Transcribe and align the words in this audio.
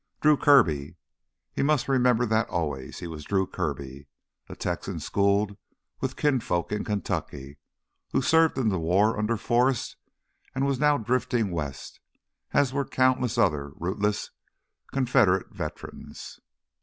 "Drew 0.19 0.35
Kirby." 0.35 0.95
He 1.53 1.61
must 1.61 1.87
remember 1.87 2.25
that 2.25 2.49
always—he 2.49 3.05
was 3.05 3.23
Drew 3.23 3.45
Kirby, 3.45 4.07
a 4.49 4.55
Texan 4.55 4.99
schooled 4.99 5.57
with 5.99 6.15
kinfolk 6.15 6.71
in 6.71 6.83
Kentucky, 6.83 7.59
who 8.11 8.19
served 8.23 8.57
in 8.57 8.69
the 8.69 8.79
war 8.79 9.15
under 9.19 9.37
Forrest 9.37 9.97
and 10.55 10.65
was 10.65 10.79
now 10.79 10.97
drifting 10.97 11.51
west, 11.51 11.99
as 12.51 12.73
were 12.73 12.83
countless 12.85 13.37
other 13.37 13.73
rootless 13.77 14.31
Confederate 14.91 15.51
veterans. 15.53 16.39